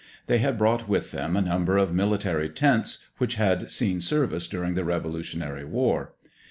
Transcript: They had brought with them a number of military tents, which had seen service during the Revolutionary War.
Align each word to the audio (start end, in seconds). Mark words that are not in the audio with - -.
They 0.25 0.39
had 0.39 0.57
brought 0.57 0.87
with 0.89 1.11
them 1.11 1.35
a 1.37 1.41
number 1.41 1.77
of 1.77 1.93
military 1.93 2.49
tents, 2.49 3.05
which 3.19 3.35
had 3.35 3.69
seen 3.69 4.01
service 4.01 4.47
during 4.47 4.73
the 4.73 4.83
Revolutionary 4.83 5.63
War. 5.63 6.13